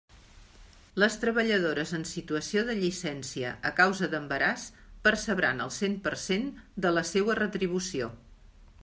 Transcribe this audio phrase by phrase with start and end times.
[1.01, 4.65] Les treballadores en situació de llicència a causa d'embaràs
[5.09, 6.49] percebran el cent per cent
[6.87, 8.11] de la seua retribució.